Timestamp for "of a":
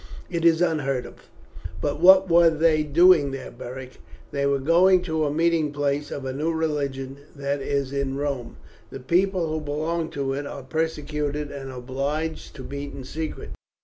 6.09-6.33